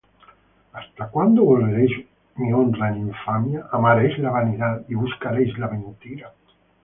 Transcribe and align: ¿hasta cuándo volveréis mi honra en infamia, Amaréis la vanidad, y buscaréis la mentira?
¿hasta 0.73 1.09
cuándo 1.09 1.43
volveréis 1.43 1.91
mi 2.37 2.51
honra 2.51 2.89
en 2.89 3.09
infamia, 3.09 3.67
Amaréis 3.71 4.17
la 4.17 4.31
vanidad, 4.31 4.83
y 4.89 4.95
buscaréis 4.95 5.55
la 5.59 5.67
mentira? 5.67 6.33